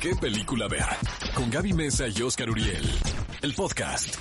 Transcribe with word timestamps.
qué 0.00 0.14
película 0.14 0.68
ver. 0.68 0.86
Con 1.34 1.50
Gaby 1.50 1.72
Mesa 1.72 2.06
y 2.08 2.22
Oscar 2.22 2.50
Uriel. 2.50 2.88
El 3.42 3.54
podcast. 3.54 4.16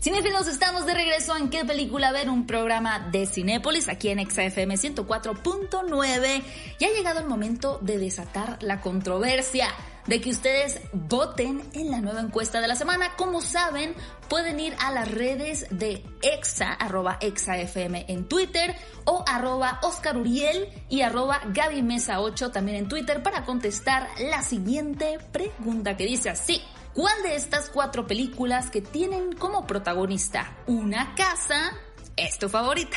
Cinefilos, 0.00 0.46
estamos 0.46 0.86
de 0.86 0.94
regreso 0.94 1.36
en 1.36 1.50
¿Qué 1.50 1.64
película 1.64 2.12
ver? 2.12 2.30
Un 2.30 2.46
programa 2.46 3.08
de 3.10 3.26
Cinépolis 3.26 3.88
aquí 3.88 4.08
en 4.08 4.20
XFM 4.28 4.74
104.9. 4.76 6.42
Ya 6.78 6.88
ha 6.88 6.92
llegado 6.92 7.20
el 7.20 7.26
momento 7.26 7.78
de 7.82 7.98
desatar 7.98 8.58
la 8.62 8.80
controversia 8.80 9.68
de 10.06 10.20
que 10.20 10.30
ustedes 10.30 10.80
voten 10.92 11.62
en 11.72 11.90
la 11.90 12.00
nueva 12.00 12.20
encuesta 12.20 12.60
de 12.60 12.68
la 12.68 12.76
semana. 12.76 13.16
Como 13.16 13.40
saben, 13.40 13.94
pueden 14.28 14.60
ir 14.60 14.74
a 14.80 14.92
las 14.92 15.10
redes 15.10 15.66
de 15.70 16.04
Exa, 16.22 16.72
arroba 16.72 17.18
ExaFM 17.20 18.06
en 18.08 18.28
Twitter 18.28 18.76
o 19.04 19.24
arroba 19.26 19.80
Oscar 19.82 20.16
Uriel 20.16 20.68
y 20.88 21.02
arroba 21.02 21.40
Gaby 21.52 21.82
Mesa 21.82 22.20
8 22.20 22.50
también 22.50 22.78
en 22.78 22.88
Twitter 22.88 23.22
para 23.22 23.44
contestar 23.44 24.08
la 24.18 24.42
siguiente 24.42 25.18
pregunta 25.32 25.96
que 25.96 26.06
dice 26.06 26.30
así. 26.30 26.62
¿Cuál 26.94 27.22
de 27.24 27.36
estas 27.36 27.68
cuatro 27.68 28.06
películas 28.06 28.70
que 28.70 28.80
tienen 28.80 29.34
como 29.34 29.66
protagonista 29.66 30.56
una 30.66 31.14
casa 31.14 31.72
es 32.16 32.38
tu 32.38 32.48
favorita? 32.48 32.96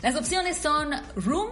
Las 0.00 0.14
opciones 0.14 0.58
son 0.58 0.92
Room, 1.16 1.50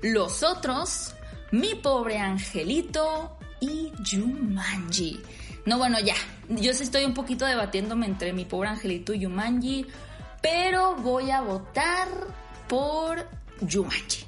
Los 0.00 0.42
Otros, 0.42 1.14
Mi 1.50 1.74
Pobre 1.74 2.18
Angelito 2.18 3.35
y 3.60 3.92
Jumanji. 4.04 5.20
No, 5.64 5.78
bueno, 5.78 5.98
ya. 6.00 6.14
Yo 6.48 6.72
sí 6.72 6.84
estoy 6.84 7.04
un 7.04 7.14
poquito 7.14 7.44
debatiéndome 7.44 8.06
entre 8.06 8.32
Mi 8.32 8.44
Pobre 8.44 8.68
Angelito 8.68 9.12
y 9.14 9.24
Jumanji, 9.24 9.86
pero 10.40 10.96
voy 10.96 11.30
a 11.30 11.40
votar 11.40 12.08
por 12.68 13.26
Jumanji. 13.60 14.25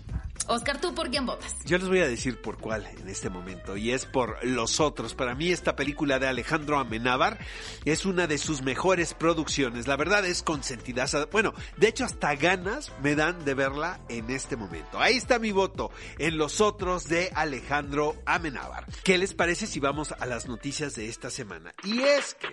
Oscar, 0.48 0.80
¿tú 0.80 0.94
por 0.94 1.10
quién 1.10 1.26
votas? 1.26 1.54
Yo 1.66 1.76
les 1.76 1.88
voy 1.88 2.00
a 2.00 2.08
decir 2.08 2.40
por 2.40 2.56
cuál 2.56 2.86
en 2.86 3.08
este 3.08 3.28
momento, 3.28 3.76
y 3.76 3.92
es 3.92 4.06
por 4.06 4.42
Los 4.44 4.80
Otros. 4.80 5.14
Para 5.14 5.34
mí 5.34 5.52
esta 5.52 5.76
película 5.76 6.18
de 6.18 6.26
Alejandro 6.26 6.78
Amenábar 6.78 7.38
es 7.84 8.06
una 8.06 8.26
de 8.26 8.38
sus 8.38 8.62
mejores 8.62 9.12
producciones. 9.12 9.86
La 9.86 9.96
verdad 9.96 10.24
es 10.24 10.42
consentida. 10.42 11.04
Bueno, 11.30 11.52
de 11.76 11.88
hecho 11.88 12.06
hasta 12.06 12.34
ganas 12.34 12.92
me 13.02 13.14
dan 13.14 13.44
de 13.44 13.52
verla 13.52 14.00
en 14.08 14.30
este 14.30 14.56
momento. 14.56 14.98
Ahí 14.98 15.16
está 15.16 15.38
mi 15.38 15.52
voto 15.52 15.90
en 16.18 16.38
Los 16.38 16.62
Otros 16.62 17.08
de 17.08 17.30
Alejandro 17.34 18.16
Amenábar. 18.24 18.86
¿Qué 19.04 19.18
les 19.18 19.34
parece 19.34 19.66
si 19.66 19.80
vamos 19.80 20.12
a 20.18 20.24
las 20.24 20.48
noticias 20.48 20.94
de 20.94 21.08
esta 21.08 21.30
semana? 21.30 21.74
Y 21.84 22.00
es 22.00 22.34
que 22.34 22.48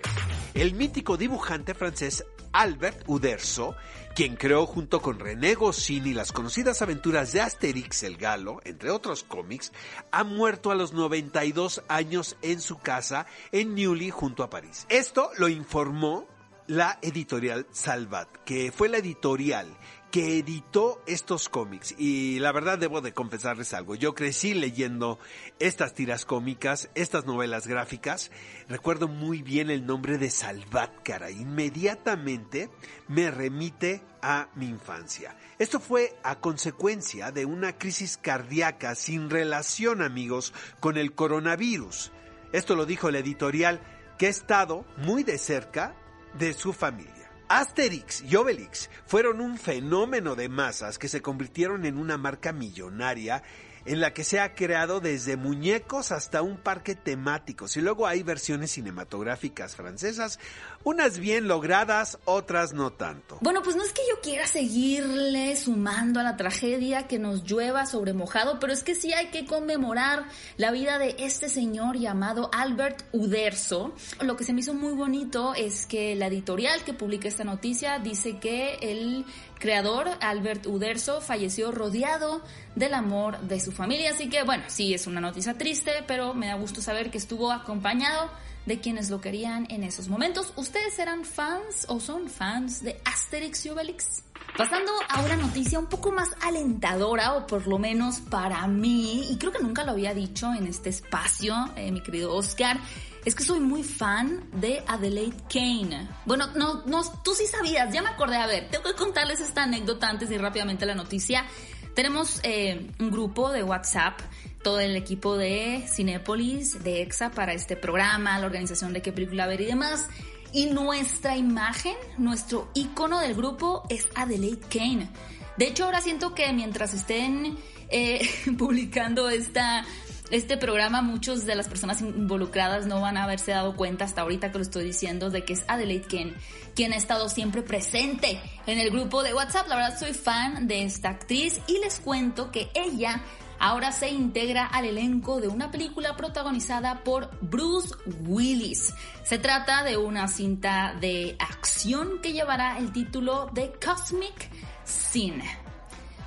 el 0.54 0.74
mítico 0.74 1.16
dibujante 1.16 1.74
francés 1.74 2.26
Albert 2.56 3.04
Uderzo, 3.08 3.76
quien 4.16 4.38
creó 4.38 4.66
junto 4.66 5.02
con 5.02 5.20
René 5.20 5.56
Goscinny 5.56 6.14
las 6.14 6.32
conocidas 6.32 6.82
aventuras 6.82 7.34
de 7.34 7.42
Asterix 7.42 8.04
el 8.04 8.16
Galo, 8.16 8.62
entre 8.64 8.92
otros 8.92 9.24
cómics, 9.24 9.74
ha 10.12 10.24
muerto 10.24 10.72
a 10.72 10.76
los 10.76 10.94
92 10.94 11.84
años 11.90 12.38
en 12.42 12.62
su 12.62 12.78
casa 12.78 13.26
en 13.52 13.76
Newly 13.76 14.10
junto 14.10 14.42
a 14.42 14.50
París. 14.50 14.86
Esto 14.88 15.32
lo 15.38 15.50
informó 15.50 16.28
la 16.68 16.98
editorial 17.02 17.68
Salvat, 17.72 18.30
que 18.46 18.72
fue 18.72 18.88
la 18.88 19.00
editorial 19.00 19.68
que 20.16 20.38
editó 20.38 21.04
estos 21.08 21.50
cómics. 21.50 21.94
Y 21.98 22.40
la 22.40 22.54
verdad 22.54 22.78
debo 22.80 23.02
de 23.02 23.12
confesarles 23.12 23.74
algo. 23.74 23.96
Yo 23.96 24.16
crecí 24.16 24.54
leyendo 24.54 25.20
estas 25.60 25.94
tiras 25.94 26.24
cómicas, 26.24 26.90
estas 26.96 27.26
novelas 27.26 27.68
gráficas. 27.68 28.32
Recuerdo 28.70 29.10
muy 29.10 29.42
bien 29.42 29.70
el 29.70 29.86
nombre 29.86 30.18
de 30.18 30.30
Salvat, 30.30 31.04
cara. 31.04 31.32
Inmediatamente 31.32 32.70
me 33.10 33.30
remite 33.30 34.04
a 34.22 34.48
mi 34.56 34.68
infancia. 34.68 35.36
Esto 35.60 35.82
fue 35.82 36.18
a 36.24 36.40
consecuencia 36.40 37.34
de 37.34 37.46
una 37.46 37.78
crisis 37.78 38.16
cardíaca 38.16 38.96
sin 38.96 39.30
relación, 39.30 40.02
amigos, 40.02 40.54
con 40.80 40.96
el 40.96 41.14
coronavirus. 41.14 42.14
Esto 42.54 42.78
lo 42.78 42.86
dijo 42.86 43.12
la 43.12 43.20
editorial 43.20 43.82
que 44.18 44.28
ha 44.28 44.30
estado 44.30 44.86
muy 44.96 45.24
de 45.24 45.38
cerca 45.38 45.94
de 46.40 46.54
su 46.54 46.72
familia. 46.72 47.25
Asterix 47.48 48.24
y 48.24 48.36
Obelix 48.36 48.90
fueron 49.06 49.40
un 49.40 49.58
fenómeno 49.58 50.36
de 50.36 50.50
masas 50.50 50.98
que 50.98 51.08
se 51.08 51.22
convirtieron 51.22 51.86
en 51.86 51.98
una 51.98 52.18
marca 52.18 52.52
millonaria 52.52 53.44
en 53.86 54.00
la 54.00 54.14
que 54.14 54.24
se 54.24 54.40
ha 54.40 54.56
creado 54.56 55.00
desde 55.00 55.38
muñecos 55.38 56.12
hasta 56.12 56.42
un 56.42 56.58
parque 56.58 56.96
temático. 56.96 57.66
Y 57.74 57.82
luego 57.82 58.08
hay 58.08 58.24
versiones 58.24 58.72
cinematográficas 58.72 59.76
francesas, 59.76 60.40
unas 60.84 61.20
bien 61.20 61.48
logradas, 61.48 62.18
otras 62.26 62.74
no 62.74 62.92
tanto. 62.92 63.38
Bueno, 63.42 63.62
pues 63.64 63.76
no 63.76 63.84
es 63.84 63.92
que 63.92 64.02
yo 64.10 64.22
quiera 64.22 64.48
seguirle 64.48 65.56
sumando 65.56 66.20
a 66.20 66.24
la 66.24 66.38
tragedia 66.38 67.08
que 67.08 67.20
nos 67.20 67.44
llueva 67.44 67.86
sobre 67.86 68.14
mojado, 68.14 68.60
pero 68.60 68.74
es 68.74 68.84
que 68.84 68.96
sí 68.96 69.14
hay 69.14 69.28
que 69.28 69.46
conmemorar 69.46 70.26
la 70.58 70.72
vida 70.72 70.98
de 70.98 71.16
este 71.20 71.50
señor 71.50 71.98
llamado 71.98 72.50
Albert 72.54 73.04
Uderzo. 73.12 73.94
Lo 74.22 74.36
que 74.36 74.44
se 74.44 74.54
me 74.54 74.62
hizo 74.62 74.74
muy 74.74 74.94
bonito 74.94 75.54
es 75.54 75.86
que 75.86 76.16
la 76.16 76.28
editorial 76.28 76.84
que 76.84 76.94
publica 76.94 77.28
esta 77.28 77.44
noticia 77.44 78.00
dice 78.00 78.40
que 78.40 78.76
el 78.82 79.26
creador, 79.60 80.08
Albert 80.22 80.66
Uderzo, 80.68 81.22
falleció 81.22 81.72
rodeado 81.72 82.42
del 82.76 82.94
amor 82.94 83.40
de 83.40 83.60
su 83.60 83.72
familia. 83.76 84.12
Así 84.12 84.30
que 84.30 84.44
bueno, 84.44 84.64
sí, 84.68 84.94
es 84.94 85.06
una 85.06 85.22
noticia 85.22 85.58
triste, 85.58 86.04
pero 86.08 86.34
me 86.34 86.48
da 86.48 86.56
gusto 86.56 86.82
saber 86.82 87.12
que 87.12 87.18
estuvo 87.20 87.52
acompañado 87.52 88.32
de 88.66 88.80
quienes 88.80 89.10
lo 89.10 89.22
querían 89.22 89.68
en 89.70 89.84
esos 89.84 90.08
momentos. 90.08 90.52
¿Ustedes 90.56 90.98
eran 91.00 91.24
fans 91.24 91.86
o 91.88 92.00
son 92.00 92.30
fans 92.30 92.82
de 92.84 93.00
Asterix 93.06 93.66
y 93.66 93.70
Obelix? 93.70 94.24
Pasando 94.58 94.92
a 95.10 95.22
una 95.22 95.36
noticia 95.36 95.78
un 95.78 95.88
poco 95.88 96.12
más 96.12 96.30
alentadora, 96.42 97.34
o 97.34 97.46
por 97.46 97.68
lo 97.68 97.78
menos 97.78 98.22
para 98.22 98.66
mí, 98.68 99.28
y 99.30 99.38
creo 99.38 99.52
que 99.52 99.62
nunca 99.62 99.84
lo 99.84 99.92
había 99.92 100.14
dicho 100.14 100.54
en 100.54 100.66
este 100.68 100.90
espacio, 100.90 101.54
eh, 101.76 101.92
mi 101.92 102.02
querido 102.02 102.34
Oscar, 102.34 102.80
es 103.26 103.36
que 103.36 103.44
soy 103.44 103.60
muy 103.60 103.84
fan 103.84 104.44
de 104.54 104.84
Adelaide 104.88 105.36
Kane. 105.52 106.08
Bueno, 106.26 106.48
no, 106.56 106.84
no, 106.86 107.04
tú 107.24 107.34
sí 107.34 107.48
sabías, 107.48 107.92
ya 107.92 108.02
me 108.02 108.10
acordé, 108.10 108.38
a 108.38 108.48
ver, 108.48 108.70
tengo 108.70 108.84
que 108.84 108.94
contarles 108.94 109.42
esta 109.42 109.64
anécdota 109.64 110.08
antes 110.08 110.30
ir 110.32 110.40
rápidamente 110.40 110.86
la 110.86 110.96
noticia. 110.96 111.46
Tenemos 111.96 112.42
eh, 112.44 112.92
un 113.00 113.10
grupo 113.10 113.52
de 113.54 113.64
WhatsApp, 113.64 114.20
todo 114.62 114.82
el 114.82 114.98
equipo 114.98 115.38
de 115.38 115.86
Cinépolis, 115.88 116.84
de 116.84 117.02
EXA 117.02 117.32
para 117.32 117.54
este 117.54 117.78
programa, 117.78 118.38
la 118.38 118.46
organización 118.46 118.92
de 118.92 119.02
qué 119.02 119.14
película 119.14 119.48
ver 119.48 119.62
y 119.62 119.66
demás. 119.66 120.10
Y 120.52 120.66
nuestra 120.68 121.38
imagen, 121.38 121.96
nuestro 122.18 122.70
icono 122.74 123.20
del 123.20 123.34
grupo 123.34 123.84
es 123.90 124.10
Adelaide 124.14 124.68
Kane. 124.70 125.10
De 125.58 125.68
hecho, 125.68 125.86
ahora 125.86 126.02
siento 126.02 126.36
que 126.36 126.52
mientras 126.52 126.94
estén 126.94 127.58
eh, 127.90 128.28
publicando 128.58 129.30
esta 129.30 129.86
este 130.32 130.58
programa 130.58 131.02
muchos 131.02 131.46
de 131.46 131.56
las 131.56 131.68
personas 131.68 132.02
involucradas 132.02 132.88
no 132.88 133.02
van 133.02 133.18
a 133.18 133.24
haberse 133.24 133.52
dado 133.52 133.76
cuenta 133.76 134.06
hasta 134.06 134.22
ahorita 134.22 134.52
que 134.52 134.58
lo 134.58 134.64
estoy 134.64 134.84
diciendo 134.84 135.30
de 135.30 135.44
que 135.44 135.54
es 135.54 135.66
Adelaide 135.68 136.08
Ken 136.08 136.36
quien 136.76 136.94
ha 136.94 136.98
estado 136.98 137.30
siempre 137.30 137.62
presente 137.62 138.40
en 138.68 138.80
el 138.80 138.92
grupo 138.92 139.24
de 139.24 139.34
WhatsApp. 139.34 139.68
La 139.68 139.76
verdad 139.78 140.00
soy 140.00 140.14
fan 140.14 140.68
de 140.68 140.84
esta 140.84 141.10
actriz 141.10 141.62
y 141.68 141.80
les 141.80 142.00
cuento 142.00 142.52
que 142.52 142.70
ella 142.74 143.22
ahora 143.60 143.92
se 143.92 144.10
integra 144.10 144.66
al 144.66 144.86
elenco 144.86 145.40
de 145.40 145.48
una 145.48 145.72
película 145.72 146.16
protagonizada 146.16 147.04
por 147.04 147.30
Bruce 147.42 147.96
Willis. 148.26 148.94
Se 149.24 149.38
trata 149.40 149.84
de 149.84 149.98
una 149.98 150.28
cinta 150.28 150.96
de 151.00 151.38
acción 151.40 152.22
que 152.22 152.34
llevará 152.34 152.78
el 152.78 152.92
título 152.92 153.50
de 153.54 153.72
Cosmic 153.74 154.50
Sin. 154.84 155.42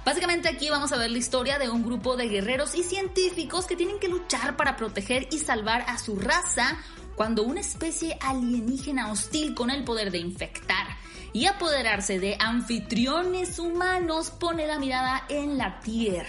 Básicamente 0.08 0.48
aquí 0.48 0.70
vamos 0.70 0.90
a 0.92 0.96
ver 0.96 1.10
la 1.10 1.18
historia 1.18 1.58
de 1.58 1.68
un 1.68 1.84
grupo 1.84 2.16
de 2.16 2.30
guerreros 2.30 2.74
y 2.74 2.82
científicos 2.82 3.66
que 3.66 3.76
tienen 3.76 3.98
que 3.98 4.08
luchar 4.08 4.56
para 4.56 4.74
proteger 4.74 5.28
y 5.30 5.38
salvar 5.38 5.84
a 5.86 5.98
su 5.98 6.16
raza 6.16 6.78
cuando 7.14 7.42
una 7.42 7.60
especie 7.60 8.16
alienígena 8.22 9.12
hostil 9.12 9.54
con 9.54 9.68
el 9.68 9.84
poder 9.84 10.10
de 10.10 10.16
infectar 10.16 10.86
y 11.34 11.44
apoderarse 11.44 12.18
de 12.18 12.38
anfitriones 12.40 13.58
humanos 13.58 14.30
pone 14.30 14.66
la 14.66 14.78
mirada 14.78 15.26
en 15.28 15.58
la 15.58 15.78
Tierra. 15.80 16.24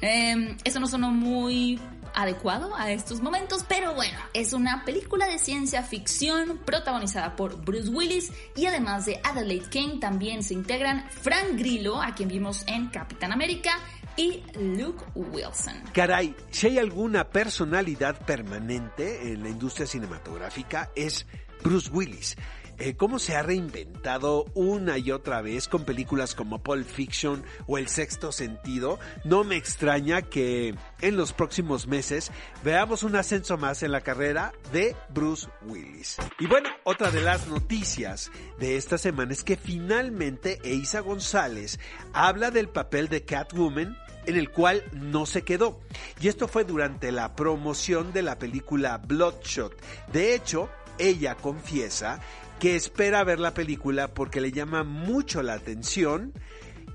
Eh, 0.00 0.56
eso 0.64 0.80
no 0.80 0.86
sonó 0.86 1.10
muy 1.10 1.78
adecuado 2.14 2.74
a 2.76 2.90
estos 2.90 3.20
momentos, 3.20 3.64
pero 3.68 3.94
bueno, 3.94 4.18
es 4.34 4.52
una 4.52 4.84
película 4.84 5.26
de 5.26 5.38
ciencia 5.38 5.82
ficción 5.82 6.58
protagonizada 6.58 7.36
por 7.36 7.64
Bruce 7.64 7.88
Willis 7.90 8.32
y 8.56 8.66
además 8.66 9.06
de 9.06 9.20
Adelaide 9.24 9.68
King 9.70 10.00
también 10.00 10.42
se 10.42 10.54
integran 10.54 11.08
Frank 11.10 11.56
Grillo, 11.56 12.00
a 12.00 12.14
quien 12.14 12.28
vimos 12.28 12.64
en 12.66 12.88
Capitán 12.88 13.32
América, 13.32 13.70
y 14.16 14.42
Luke 14.58 15.04
Wilson. 15.14 15.74
Caray, 15.94 16.34
si 16.50 16.66
hay 16.66 16.78
alguna 16.78 17.30
personalidad 17.30 18.20
permanente 18.26 19.32
en 19.32 19.44
la 19.44 19.48
industria 19.48 19.86
cinematográfica 19.86 20.90
es 20.96 21.24
Bruce 21.62 21.88
Willis. 21.90 22.36
Eh, 22.78 22.94
cómo 22.96 23.18
se 23.18 23.34
ha 23.34 23.42
reinventado 23.42 24.44
una 24.54 24.98
y 24.98 25.10
otra 25.10 25.42
vez 25.42 25.66
con 25.66 25.84
películas 25.84 26.36
como 26.36 26.62
Pulp 26.62 26.86
Fiction 26.86 27.42
o 27.66 27.76
El 27.76 27.88
Sexto 27.88 28.30
Sentido, 28.30 29.00
no 29.24 29.42
me 29.42 29.56
extraña 29.56 30.22
que 30.22 30.76
en 31.00 31.16
los 31.16 31.32
próximos 31.32 31.88
meses 31.88 32.30
veamos 32.62 33.02
un 33.02 33.16
ascenso 33.16 33.56
más 33.58 33.82
en 33.82 33.90
la 33.90 34.02
carrera 34.02 34.52
de 34.72 34.94
Bruce 35.08 35.48
Willis. 35.62 36.18
Y 36.38 36.46
bueno, 36.46 36.68
otra 36.84 37.10
de 37.10 37.20
las 37.20 37.48
noticias 37.48 38.30
de 38.60 38.76
esta 38.76 38.96
semana 38.96 39.32
es 39.32 39.42
que 39.42 39.56
finalmente 39.56 40.60
Eisa 40.62 41.00
González 41.00 41.80
habla 42.12 42.52
del 42.52 42.68
papel 42.68 43.08
de 43.08 43.24
Catwoman 43.24 43.98
en 44.26 44.36
el 44.36 44.50
cual 44.50 44.84
no 44.92 45.26
se 45.26 45.42
quedó. 45.42 45.80
Y 46.20 46.28
esto 46.28 46.46
fue 46.46 46.64
durante 46.64 47.10
la 47.10 47.34
promoción 47.34 48.12
de 48.12 48.22
la 48.22 48.38
película 48.38 48.98
Bloodshot. 48.98 49.74
De 50.12 50.34
hecho, 50.34 50.68
ella 50.98 51.34
confiesa 51.36 52.20
que 52.58 52.74
espera 52.74 53.22
ver 53.24 53.38
la 53.38 53.54
película 53.54 54.08
porque 54.08 54.40
le 54.40 54.52
llama 54.52 54.82
mucho 54.82 55.42
la 55.42 55.54
atención 55.54 56.32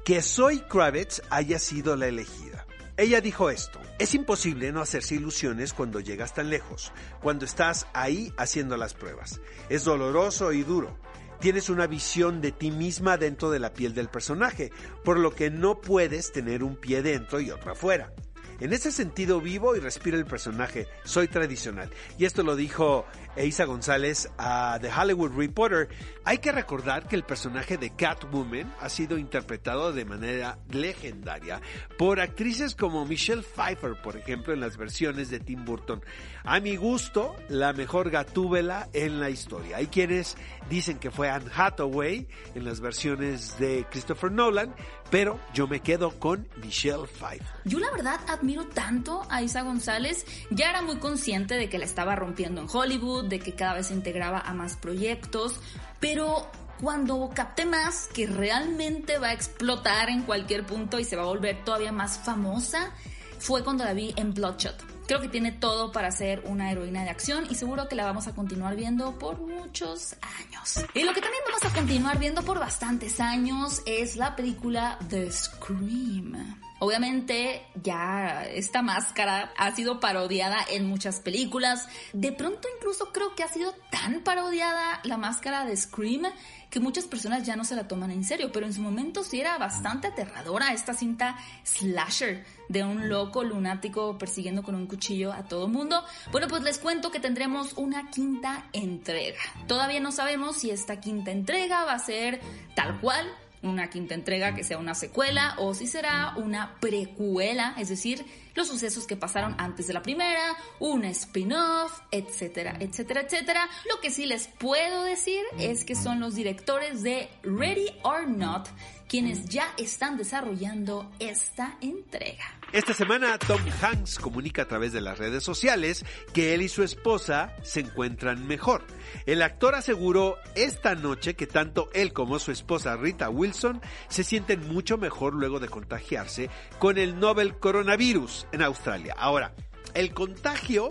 que 0.03 0.21
Zoe 0.21 0.67
Kravitz 0.67 1.21
haya 1.29 1.57
sido 1.59 1.95
la 1.95 2.07
elegida. 2.07 2.67
Ella 2.97 3.21
dijo 3.21 3.49
esto, 3.49 3.79
es 3.97 4.13
imposible 4.13 4.71
no 4.71 4.81
hacerse 4.81 5.15
ilusiones 5.15 5.73
cuando 5.73 5.99
llegas 5.99 6.33
tan 6.33 6.49
lejos, 6.49 6.91
cuando 7.21 7.45
estás 7.45 7.87
ahí 7.93 8.33
haciendo 8.37 8.77
las 8.77 8.93
pruebas. 8.93 9.39
Es 9.69 9.85
doloroso 9.85 10.51
y 10.51 10.63
duro. 10.63 10.99
Tienes 11.39 11.69
una 11.69 11.87
visión 11.87 12.41
de 12.41 12.51
ti 12.51 12.69
misma 12.69 13.17
dentro 13.17 13.49
de 13.49 13.59
la 13.59 13.73
piel 13.73 13.93
del 13.93 14.09
personaje, 14.09 14.71
por 15.03 15.17
lo 15.17 15.33
que 15.33 15.49
no 15.49 15.81
puedes 15.81 16.31
tener 16.31 16.63
un 16.63 16.75
pie 16.75 17.01
dentro 17.01 17.39
y 17.39 17.49
otro 17.51 17.71
afuera. 17.71 18.13
En 18.59 18.73
ese 18.73 18.91
sentido 18.91 19.41
vivo 19.41 19.75
y 19.75 19.79
respiro 19.79 20.17
el 20.17 20.25
personaje, 20.25 20.87
soy 21.03 21.27
tradicional. 21.27 21.89
Y 22.17 22.25
esto 22.25 22.43
lo 22.43 22.55
dijo 22.55 23.05
Isa 23.35 23.65
González 23.65 24.29
a 24.37 24.77
The 24.81 24.91
Hollywood 24.91 25.31
Reporter. 25.35 25.89
Hay 26.23 26.37
que 26.37 26.51
recordar 26.51 27.07
que 27.07 27.15
el 27.15 27.23
personaje 27.23 27.77
de 27.77 27.95
Catwoman 27.95 28.73
ha 28.79 28.89
sido 28.89 29.17
interpretado 29.17 29.91
de 29.91 30.05
manera 30.05 30.59
legendaria 30.69 31.61
por 31.97 32.19
actrices 32.19 32.75
como 32.75 33.05
Michelle 33.05 33.43
Pfeiffer, 33.43 34.01
por 34.01 34.17
ejemplo, 34.17 34.53
en 34.53 34.59
las 34.59 34.77
versiones 34.77 35.29
de 35.29 35.39
Tim 35.39 35.65
Burton. 35.65 36.03
A 36.43 36.59
mi 36.59 36.75
gusto, 36.75 37.35
la 37.49 37.73
mejor 37.73 38.09
gatúbela 38.09 38.89
en 38.93 39.19
la 39.19 39.29
historia. 39.29 39.77
Hay 39.77 39.87
quienes 39.87 40.37
dicen 40.69 40.99
que 40.99 41.11
fue 41.11 41.29
Anne 41.29 41.49
Hathaway 41.53 42.27
en 42.55 42.65
las 42.65 42.79
versiones 42.79 43.57
de 43.59 43.85
Christopher 43.89 44.31
Nolan, 44.31 44.75
pero 45.09 45.39
yo 45.53 45.67
me 45.67 45.81
quedo 45.81 46.19
con 46.19 46.47
Michelle 46.61 47.07
Pfeiffer. 47.07 47.47
Yo 47.65 47.79
la 47.79 47.91
verdad 47.91 48.19
tanto 48.65 49.25
a 49.29 49.41
Isa 49.41 49.61
González, 49.61 50.25
ya 50.49 50.69
era 50.69 50.81
muy 50.81 50.97
consciente 50.97 51.55
de 51.55 51.69
que 51.69 51.77
la 51.77 51.85
estaba 51.85 52.15
rompiendo 52.15 52.61
en 52.61 52.67
Hollywood, 52.71 53.25
de 53.25 53.39
que 53.39 53.53
cada 53.53 53.73
vez 53.73 53.87
se 53.87 53.93
integraba 53.93 54.39
a 54.39 54.53
más 54.53 54.75
proyectos, 54.77 55.59
pero 55.99 56.47
cuando 56.79 57.29
capté 57.33 57.65
más 57.65 58.07
que 58.13 58.27
realmente 58.27 59.17
va 59.17 59.29
a 59.29 59.33
explotar 59.33 60.09
en 60.09 60.23
cualquier 60.23 60.65
punto 60.65 60.99
y 60.99 61.03
se 61.03 61.15
va 61.15 61.23
a 61.23 61.27
volver 61.27 61.63
todavía 61.63 61.91
más 61.91 62.19
famosa, 62.19 62.91
fue 63.39 63.63
cuando 63.63 63.83
la 63.83 63.93
vi 63.93 64.13
en 64.15 64.33
Bloodshot. 64.33 64.93
Creo 65.05 65.19
que 65.19 65.27
tiene 65.27 65.51
todo 65.51 65.91
para 65.91 66.11
ser 66.11 66.43
una 66.45 66.71
heroína 66.71 67.03
de 67.03 67.09
acción 67.09 67.45
y 67.49 67.55
seguro 67.55 67.89
que 67.89 67.95
la 67.95 68.05
vamos 68.05 68.27
a 68.27 68.33
continuar 68.33 68.75
viendo 68.75 69.19
por 69.19 69.37
muchos 69.39 70.15
años. 70.21 70.85
Y 70.93 71.03
lo 71.03 71.13
que 71.13 71.21
también 71.21 71.43
vamos 71.45 71.65
a 71.65 71.73
continuar 71.77 72.19
viendo 72.19 72.41
por 72.43 72.59
bastantes 72.59 73.19
años 73.19 73.81
es 73.85 74.15
la 74.15 74.35
película 74.35 74.97
The 75.09 75.29
Scream. 75.29 76.57
Obviamente 76.83 77.65
ya 77.81 78.43
esta 78.43 78.81
máscara 78.81 79.53
ha 79.55 79.73
sido 79.73 80.01
parodiada 80.01 80.57
en 80.69 80.85
muchas 80.85 81.21
películas. 81.21 81.87
De 82.11 82.33
pronto 82.33 82.67
incluso 82.75 83.13
creo 83.13 83.35
que 83.35 83.43
ha 83.43 83.47
sido 83.47 83.73
tan 83.89 84.19
parodiada 84.19 84.99
la 85.05 85.15
máscara 85.15 85.63
de 85.63 85.77
Scream 85.77 86.23
que 86.69 86.81
muchas 86.81 87.05
personas 87.05 87.45
ya 87.45 87.55
no 87.55 87.63
se 87.63 87.77
la 87.77 87.87
toman 87.87 88.11
en 88.11 88.25
serio, 88.25 88.51
pero 88.51 88.65
en 88.65 88.73
su 88.73 88.81
momento 88.81 89.23
sí 89.23 89.39
era 89.39 89.57
bastante 89.57 90.07
aterradora 90.07 90.73
esta 90.73 90.93
cinta 90.93 91.37
slasher 91.63 92.43
de 92.67 92.83
un 92.83 93.07
loco 93.07 93.45
lunático 93.45 94.17
persiguiendo 94.17 94.61
con 94.61 94.75
un 94.75 94.85
cuchillo 94.85 95.31
a 95.31 95.43
todo 95.43 95.69
mundo. 95.69 96.03
Bueno, 96.33 96.49
pues 96.49 96.63
les 96.63 96.79
cuento 96.79 97.11
que 97.11 97.21
tendremos 97.21 97.71
una 97.77 98.09
quinta 98.09 98.65
entrega. 98.73 99.39
Todavía 99.67 100.01
no 100.01 100.11
sabemos 100.11 100.57
si 100.57 100.69
esta 100.69 100.99
quinta 100.99 101.31
entrega 101.31 101.85
va 101.85 101.93
a 101.93 101.99
ser 101.99 102.41
tal 102.75 102.99
cual 102.99 103.25
una 103.63 103.89
quinta 103.89 104.13
entrega 104.13 104.53
que 104.53 104.63
sea 104.63 104.77
una 104.77 104.93
secuela 104.93 105.55
o 105.57 105.73
si 105.73 105.87
será 105.87 106.33
una 106.37 106.75
precuela, 106.79 107.75
es 107.77 107.89
decir, 107.89 108.25
los 108.55 108.67
sucesos 108.67 109.07
que 109.07 109.15
pasaron 109.15 109.55
antes 109.57 109.87
de 109.87 109.93
la 109.93 110.03
primera, 110.03 110.55
un 110.79 111.05
spin-off, 111.05 112.01
etcétera, 112.11 112.77
etcétera, 112.79 113.21
etcétera. 113.21 113.69
Lo 113.89 113.99
que 113.99 114.11
sí 114.11 114.25
les 114.25 114.47
puedo 114.47 115.03
decir 115.03 115.41
es 115.57 115.85
que 115.85 115.95
son 115.95 116.19
los 116.19 116.35
directores 116.35 117.01
de 117.01 117.29
Ready 117.43 117.87
or 118.03 118.27
Not 118.27 118.67
quienes 119.07 119.45
ya 119.45 119.73
están 119.77 120.17
desarrollando 120.17 121.11
esta 121.19 121.77
entrega. 121.81 122.62
Esta 122.73 122.95
semana 122.95 123.37
Tom 123.37 123.61
Hanks 123.83 124.17
comunica 124.17 124.63
a 124.63 124.67
través 124.67 124.93
de 124.93 124.99
las 124.99 125.19
redes 125.19 125.43
sociales 125.43 126.03
que 126.33 126.55
él 126.55 126.63
y 126.63 126.69
su 126.69 126.81
esposa 126.81 127.55
se 127.61 127.81
encuentran 127.81 128.47
mejor. 128.47 128.83
El 129.27 129.43
actor 129.43 129.75
aseguró 129.75 130.37
esta 130.55 130.95
noche 130.95 131.35
que 131.35 131.45
tanto 131.45 131.91
él 131.93 132.13
como 132.13 132.39
su 132.39 132.51
esposa 132.51 132.97
Rita 132.97 133.29
Wilson 133.29 133.79
se 134.09 134.23
sienten 134.23 134.67
mucho 134.67 134.97
mejor 134.97 135.35
luego 135.35 135.59
de 135.59 135.69
contagiarse 135.69 136.49
con 136.79 136.97
el 136.97 137.19
Nobel 137.19 137.59
coronavirus 137.59 138.47
en 138.51 138.63
Australia. 138.63 139.13
Ahora, 139.19 139.53
el 139.93 140.11
contagio 140.11 140.89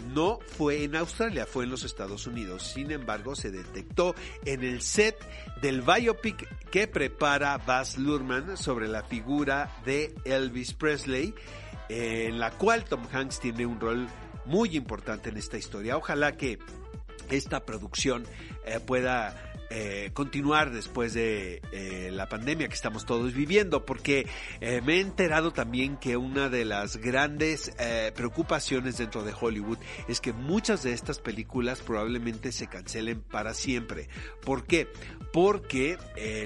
no 0.00 0.38
fue 0.46 0.84
en 0.84 0.96
Australia, 0.96 1.46
fue 1.46 1.64
en 1.64 1.70
los 1.70 1.84
Estados 1.84 2.26
Unidos. 2.26 2.62
Sin 2.62 2.90
embargo, 2.90 3.34
se 3.34 3.50
detectó 3.50 4.14
en 4.44 4.64
el 4.64 4.82
set 4.82 5.16
del 5.60 5.82
biopic 5.82 6.48
que 6.70 6.86
prepara 6.86 7.58
Baz 7.58 7.98
Luhrmann 7.98 8.56
sobre 8.56 8.88
la 8.88 9.02
figura 9.02 9.70
de 9.84 10.14
Elvis 10.24 10.72
Presley, 10.74 11.34
en 11.88 12.38
la 12.38 12.52
cual 12.52 12.84
Tom 12.84 13.06
Hanks 13.12 13.40
tiene 13.40 13.66
un 13.66 13.80
rol 13.80 14.08
muy 14.44 14.76
importante 14.76 15.30
en 15.30 15.36
esta 15.36 15.58
historia. 15.58 15.96
Ojalá 15.96 16.36
que 16.36 16.58
esta 17.30 17.64
producción 17.64 18.24
eh, 18.64 18.80
pueda 18.80 19.49
eh, 19.72 20.10
continuar 20.14 20.72
después 20.72 21.14
de 21.14 21.62
eh, 21.70 22.10
la 22.12 22.28
pandemia 22.28 22.66
que 22.66 22.74
estamos 22.74 23.06
todos 23.06 23.32
viviendo, 23.34 23.86
porque 23.86 24.26
eh, 24.60 24.80
me 24.84 24.96
he 24.96 25.00
enterado 25.00 25.52
también 25.52 25.96
que 25.96 26.16
una 26.16 26.48
de 26.48 26.64
las 26.64 26.96
grandes 26.96 27.72
preocupaciones 28.14 28.98
dentro 28.98 29.22
de 29.22 29.32
Hollywood 29.38 29.78
es 30.08 30.20
que 30.20 30.32
muchas 30.32 30.82
de 30.82 30.92
estas 30.92 31.20
películas 31.20 31.80
probablemente 31.82 32.50
se 32.50 32.66
cancelen 32.66 33.20
para 33.20 33.54
siempre. 33.54 34.08
¿Por 34.44 34.64
qué? 34.66 34.88
Porque 35.32 35.96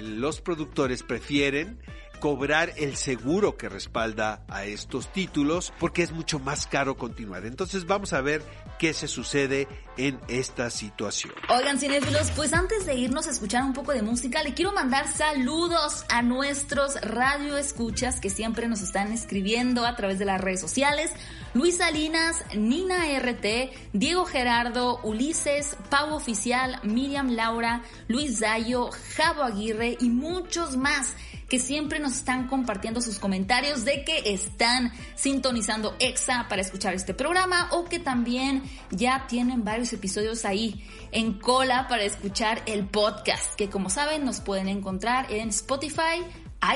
los 0.03 0.41
productores 0.41 1.03
prefieren 1.03 1.79
cobrar 2.25 2.73
el 2.79 2.97
seguro 2.97 3.59
que 3.59 3.69
respalda 3.69 4.47
a 4.49 4.65
estos 4.65 5.13
títulos 5.13 5.75
porque 5.79 6.03
es 6.03 6.11
mucho 6.11 6.39
más 6.39 6.67
caro 6.67 6.97
continuar. 6.97 7.45
Entonces 7.45 7.85
vamos 7.85 8.15
a 8.15 8.23
ver 8.23 8.43
qué 8.79 8.95
se 8.95 9.09
sucede 9.09 9.69
en 9.99 10.19
esta 10.29 10.71
situación. 10.71 11.35
Oigan, 11.51 11.79
cinéfilos, 11.79 12.31
pues 12.31 12.55
antes 12.55 12.87
de 12.87 12.95
irnos 12.95 13.27
a 13.27 13.31
escuchar 13.31 13.63
un 13.63 13.75
poco 13.75 13.93
de 13.93 14.01
música, 14.01 14.43
le 14.43 14.55
quiero 14.55 14.73
mandar 14.73 15.07
saludos 15.07 16.07
a 16.09 16.23
nuestros 16.23 16.99
radio 17.03 17.59
escuchas 17.59 18.21
que 18.21 18.31
siempre 18.31 18.69
nos 18.69 18.81
están 18.81 19.13
escribiendo 19.13 19.85
a 19.85 19.95
través 19.95 20.19
de 20.19 20.25
las 20.25 20.41
redes 20.41 20.63
sociales. 20.63 21.13
Luis 21.53 21.77
Salinas, 21.77 22.43
Nina 22.57 23.05
RT, 23.19 23.71
Diego 23.93 24.25
Gerardo, 24.25 24.99
Ulises, 25.03 25.77
Pau 25.91 26.15
Oficial, 26.15 26.81
Miriam 26.85 27.33
Laura, 27.33 27.83
Luis 28.09 28.41
Dayo, 28.41 28.89
Javo 29.15 29.43
Aguirre 29.43 29.99
y 30.01 30.09
muchos 30.09 30.79
más 30.79 31.15
que 31.55 31.61
siempre 31.61 32.01
nos 32.01 32.15
están 32.15 32.49
compartiendo 32.49 33.01
sus 33.01 33.21
comentarios 33.21 33.85
de 33.85 34.03
que 34.03 34.35
están 34.35 34.93
sintonizando 35.15 35.95
EXA 36.01 36.49
para 36.49 36.63
escuchar 36.63 36.95
este 36.95 37.15
programa 37.15 37.69
o 37.71 37.85
que 37.85 38.01
también 38.01 38.65
ya 38.91 39.29
tienen 39.29 39.63
varios 39.63 39.93
episodios 39.93 40.45
ahí 40.45 40.85
en 41.13 41.35
cola 41.35 41.87
para 41.87 42.03
escuchar 42.03 42.65
el 42.67 42.87
podcast, 42.89 43.55
que 43.55 43.71
como 43.71 43.89
saben 43.89 44.25
nos 44.25 44.41
pueden 44.41 44.67
encontrar 44.67 45.31
en 45.31 45.51
Spotify, 45.51 46.25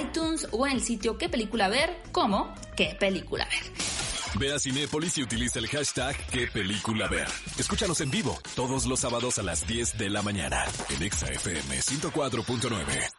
iTunes 0.00 0.47
o 0.52 0.64
en 0.64 0.75
el 0.75 0.80
sitio 0.80 1.18
qué 1.18 1.28
película 1.28 1.66
ver, 1.66 2.00
como 2.12 2.54
qué 2.76 2.97
película 3.00 3.47
ver. 3.47 3.73
Ve 4.38 4.54
a 4.54 4.61
Cinépolis 4.61 5.18
y 5.18 5.25
utiliza 5.25 5.58
el 5.58 5.66
hashtag 5.66 6.16
qué 6.30 6.47
película 6.47 7.08
ver. 7.08 7.26
Escúchanos 7.58 8.00
en 8.00 8.12
vivo 8.12 8.38
todos 8.54 8.87
los 8.87 9.00
sábados 9.00 9.40
a 9.40 9.42
las 9.42 9.66
10 9.66 9.99
de 9.99 10.08
la 10.08 10.23
mañana 10.23 10.64
en 10.88 11.02
EXA 11.02 11.32
FM 11.32 11.80
104.9. 11.80 13.17